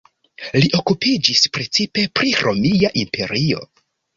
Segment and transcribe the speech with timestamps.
[0.63, 3.63] Li okupiĝis precipe pri Romia Imperio.